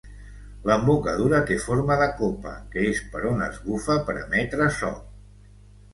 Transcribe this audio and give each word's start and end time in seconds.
L'embocadura 0.69 1.41
té 1.51 1.57
forma 1.65 1.97
de 2.01 2.07
copa, 2.21 2.55
que 2.73 2.87
és 2.93 3.03
per 3.13 3.23
on 3.33 3.47
es 3.49 3.61
bufa 3.69 3.99
per 4.09 4.17
emetre 4.23 4.71
so. 4.79 4.95